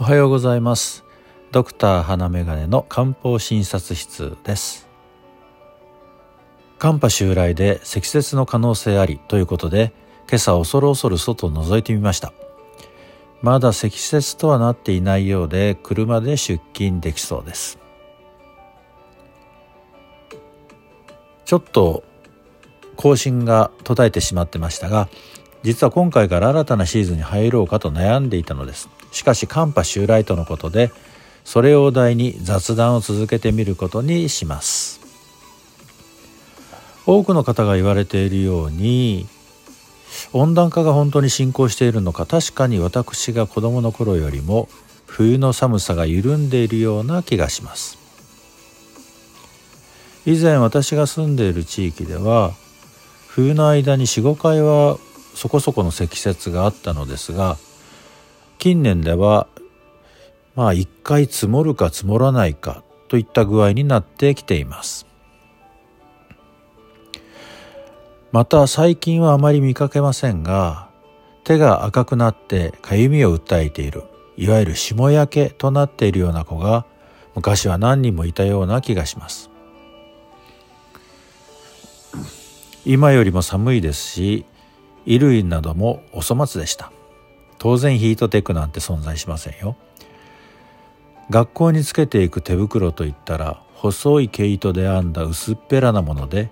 [0.00, 1.04] おはようございます。
[1.52, 4.88] ドクター花眼鏡の漢方診察室です。
[6.78, 9.92] 寒波襲来で積雪の可能性ありということで
[10.26, 12.32] 今朝恐る恐る外を覗いてみました。
[13.42, 17.78] まだ積雪とはなっていないようで車で出勤できそうです。
[21.44, 22.04] ちょっと
[22.96, 25.10] 更新が途絶えてしまってましたが
[25.62, 28.88] 実は今回から新たなシーズンに入ろうかと悩んでいたのです。
[29.12, 30.90] しかし寒波襲来とのことで
[31.44, 35.00] それを題に雑談を続けてみることにします。
[37.06, 39.26] 多くの方が言われているように
[40.32, 44.68] 温暖化が本当に進行しているのか確かに私が子供の頃よりも
[45.06, 47.98] 冬の寒さが緩んでいるような気がします。
[50.26, 52.52] 以前私が住んでいる地域では
[53.28, 54.98] 冬の間に45回は
[55.34, 57.56] そこそこの積雪があったのですが
[58.58, 59.46] 近年では
[60.54, 65.06] まあ1回積もるか積もらないかといった具合になってきています。
[68.32, 70.88] また最近はあまり見かけませんが
[71.42, 74.04] 手が赤くなってかゆみを訴えている
[74.36, 76.86] いわゆる霜焼けとなっているような子が
[77.34, 79.50] 昔は何人もいたような気がします。
[82.84, 84.46] 今よりも寒いですし
[85.04, 86.92] 衣類などもお粗末でした。
[87.58, 89.76] 当然ヒートテックなんて存在しませんよ。
[91.30, 96.50] 学校につけていく手袋といったら細い毛糸で編んだ薄っぺらなもので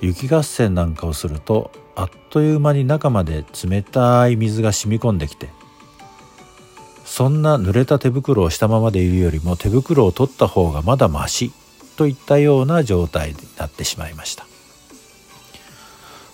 [0.00, 5.50] 雪合戦なんかをするとあっという間に中まで冷たい水が染み込んできて
[7.04, 11.52] そんな濡れた手袋をしたままでいるよりも手袋を取った方がまだまし
[11.96, 14.46] といったような状態になってしまいました。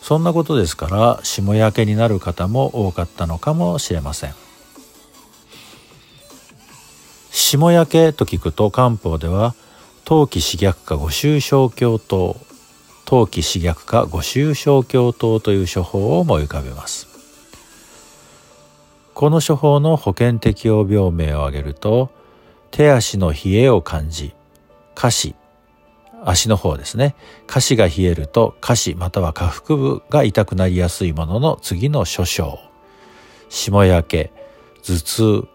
[0.03, 4.35] そんなことですから霜焼けになる方も多かったのかもしれません。
[7.31, 9.55] 霜焼けと聞くと漢方では
[10.05, 12.37] 冬季刺逆化五臭小胸糖
[13.05, 17.07] 冬季刺逆化五臭小胸糖という処方を思い浮かべます。
[19.15, 22.11] この処方の保険適用病名を挙げると
[22.73, 24.35] 手足の冷えを感じ
[24.95, 25.37] 下肢
[26.25, 27.15] 足の方ですね。
[27.47, 32.59] 下肢が冷えると下肢または下腹部が痛くなりやすいものの次の諸症。
[33.49, 34.33] 霜焼け
[34.83, 35.49] 頭痛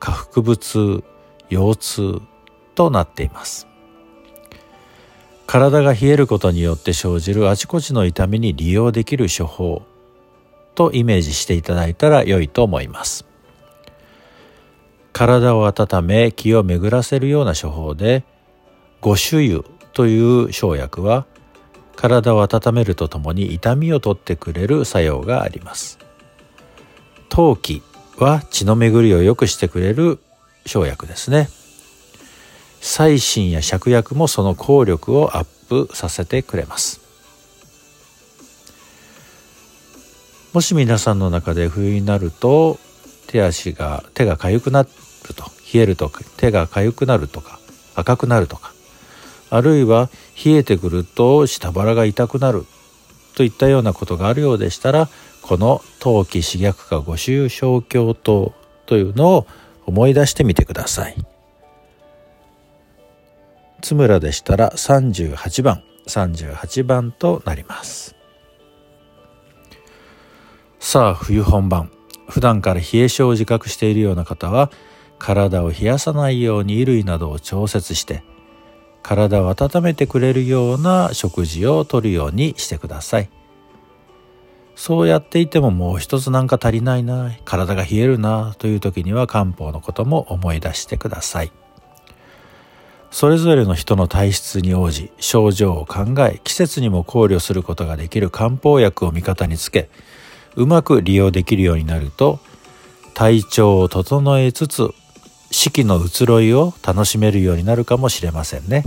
[0.00, 1.02] 下腹部痛
[1.50, 2.22] 腰痛
[2.74, 3.66] となっています。
[5.46, 9.82] 体が冷えることによって生じるあちこちの痛みに利用できる処方
[10.74, 13.24] とイメージしていただいたら良いと思います。
[15.12, 18.24] 体を温め気を巡らせるような処方で
[19.00, 21.26] 五種油という生薬は
[21.96, 25.98] 体を温めるとともに痛みを取ってくれる作用があります。
[27.28, 27.82] 陶器
[28.18, 30.18] は血の巡りを良くしてくれる
[30.66, 31.48] 生薬ですね。
[32.80, 37.00] 細心や芍薬もその効力をアップさせてくれます。
[40.52, 42.78] もし皆さんの中で冬になると
[43.26, 44.88] 手足が手が痒くなる
[45.34, 47.60] と冷えると手が痒くなるとか
[47.94, 48.72] 赤くなるとか
[49.50, 50.10] あるいは
[50.44, 52.66] 冷えてくると下腹が痛くなる。
[53.34, 55.08] といったようなことがあるようでしたら
[55.42, 58.52] この冬季刺逆化五臭小胸糖
[58.86, 59.46] というのを
[59.86, 61.16] 思い出してみてください。
[63.80, 65.82] 津村でしたら38番。
[66.08, 68.16] 38番となります。
[70.80, 71.90] さあ冬本番。
[72.28, 74.70] 普段から冷え性を自覚しているような方は
[75.18, 78.22] 体を冷やさないように衣類などを調節して
[79.08, 83.30] 体を温めてくれるような食事をとるようにしてください。
[84.76, 87.32] そうやっていてももう一つなんか足りないな。
[87.46, 91.52] 体が冷えるなという時には漢方のことも思い出してください。
[93.10, 99.88] それぞれの人の体質に応じ症状を考え季節にも考慮することができる漢方薬を味方につけ
[100.54, 102.40] うまく利用できるようになると
[103.14, 104.90] 体調を整えつつ
[105.58, 108.84] 四季の移ろいを楽しめるようになるかもしれませんね。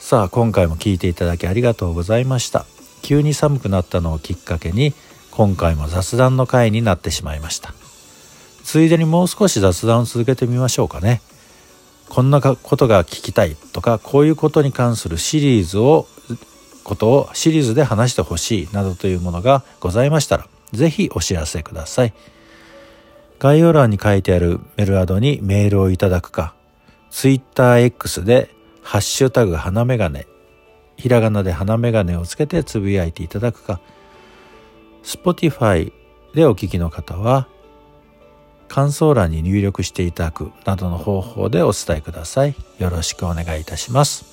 [0.00, 2.66] さあ今回も聞いていただきありがとうございました。
[3.02, 4.94] 急に寒くなったのをきっかけに
[5.30, 7.72] 今回も雑談の回になってしまいました。
[8.64, 11.22] ついでにもう少し雑談を続けてみましょうかね。
[12.08, 16.08] こんなことが聞きたいとかこういうことに関するシリーズを
[16.82, 22.12] ことをシリーズで話してほしいなどというものがございましたら是非お知らせください。
[23.40, 26.54] 概要欄に書いてあるメルアドにメールをいただくか
[27.10, 28.50] TwitterX で
[28.82, 30.26] ハッシュタグ花眼鏡
[30.98, 33.80] ひらがなで花眼鏡をつけてつぶやいていただくか
[35.02, 35.90] Spotify
[36.34, 37.48] でお聞きの方は
[38.68, 42.54] 感想欄に入力していただくなどの方法でお伝えください。
[42.78, 44.24] よろしくお願いいたします。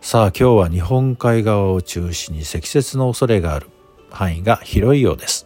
[0.00, 3.68] さあ今日は日本海側を中心に積雪の恐れがある
[4.10, 5.45] 範囲が広いようです。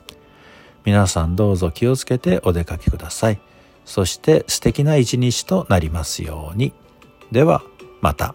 [0.85, 3.41] 皆さんどうぞ気をつけてお出かけください。
[3.85, 6.73] そして素敵な一日となりますように。
[7.33, 7.63] では
[8.01, 8.35] また。